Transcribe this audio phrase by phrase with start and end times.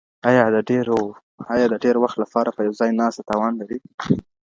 [1.57, 3.79] ایا د ډېر وخت لپاره په یو ځای ناسته تاوان لري؟